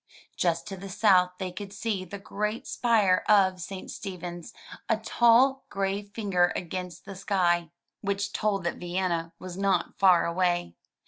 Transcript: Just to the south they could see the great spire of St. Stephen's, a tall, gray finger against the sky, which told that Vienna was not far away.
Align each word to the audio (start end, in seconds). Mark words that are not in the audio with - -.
Just 0.35 0.65
to 0.65 0.75
the 0.75 0.89
south 0.89 1.33
they 1.37 1.51
could 1.51 1.71
see 1.71 2.03
the 2.05 2.17
great 2.17 2.65
spire 2.65 3.23
of 3.29 3.61
St. 3.61 3.91
Stephen's, 3.91 4.51
a 4.89 4.97
tall, 4.97 5.63
gray 5.69 6.01
finger 6.01 6.51
against 6.55 7.05
the 7.05 7.15
sky, 7.15 7.69
which 8.01 8.33
told 8.33 8.63
that 8.63 8.77
Vienna 8.77 9.31
was 9.37 9.59
not 9.59 9.99
far 9.99 10.25
away. 10.25 10.73